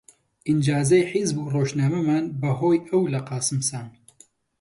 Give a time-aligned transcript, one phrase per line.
[0.49, 3.93] ئیجازەی حیزب و ڕۆژنامەمان بە هۆی ئەو لە قاسم ساند